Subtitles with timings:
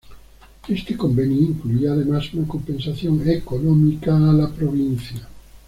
[0.67, 5.29] Este convenio incluía además una compensación económica a la provincia.